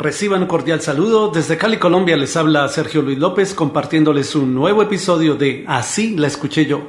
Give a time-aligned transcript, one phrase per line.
[0.00, 1.28] Reciban un cordial saludo.
[1.28, 6.26] Desde Cali, Colombia, les habla Sergio Luis López compartiéndoles un nuevo episodio de Así la
[6.26, 6.86] escuché yo.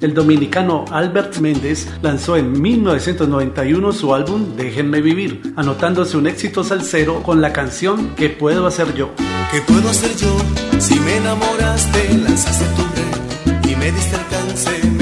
[0.00, 7.22] El dominicano Albert Méndez lanzó en 1991 su álbum Déjenme Vivir, anotándose un éxito salsero
[7.22, 9.10] con la canción ¿Qué puedo hacer yo?
[9.50, 10.34] ¿Qué puedo hacer yo
[10.78, 14.97] si me enamoraste, lanzaste tu red y me diste alcance,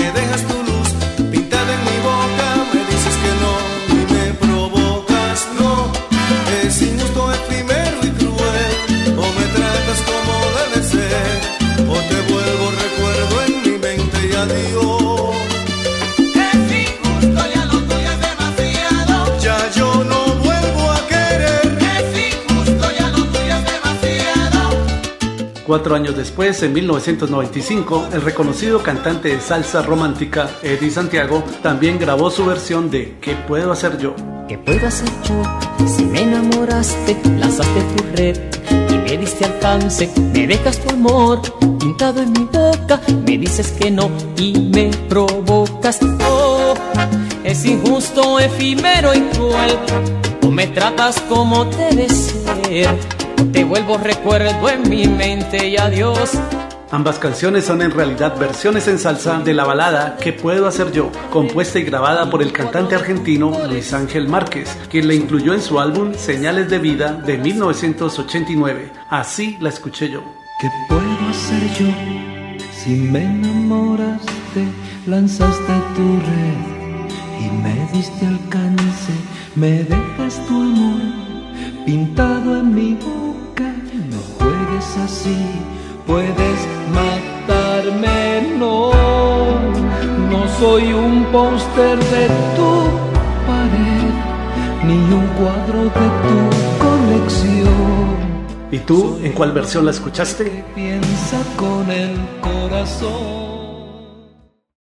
[25.66, 32.30] Cuatro años después, en 1995, el reconocido cantante de salsa romántica Eddie Santiago también grabó
[32.30, 34.14] su versión de ¿Qué puedo hacer yo?
[34.46, 35.42] ¿Qué puedo hacer yo
[35.88, 38.40] si me enamoraste, lanzaste tu red
[38.90, 40.08] y me diste alcance?
[40.32, 41.42] Me dejas tu amor
[41.80, 45.98] pintado en mi boca, me dices que no y me provocas.
[46.30, 46.74] Oh,
[47.42, 49.76] es injusto, efímero y cruel.
[50.42, 53.15] O me tratas como debe ser,
[53.52, 56.30] te vuelvo recuerdo en mi mente y adiós.
[56.90, 61.10] Ambas canciones son en realidad versiones en salsa de la balada ¿Qué puedo hacer yo?
[61.30, 65.80] compuesta y grabada por el cantante argentino Luis Ángel Márquez, quien la incluyó en su
[65.80, 68.92] álbum Señales de Vida de 1989.
[69.10, 70.22] Así la escuché yo.
[70.60, 71.86] ¿Qué puedo hacer yo
[72.72, 74.64] si me enamoraste,
[75.06, 79.12] lanzaste tu red y me diste alcance,
[79.56, 81.00] me dejas tu amor
[81.84, 83.25] pintado en mi boca?
[84.76, 85.34] Así,
[86.06, 88.92] puedes matarme, no,
[90.30, 92.70] no soy un póster de tu
[93.46, 94.12] pared,
[94.84, 96.36] ni un cuadro de tu
[96.84, 98.16] colección.
[98.70, 100.62] ¿Y tú en cuál versión la escuchaste?
[100.74, 103.55] Piensa con el corazón.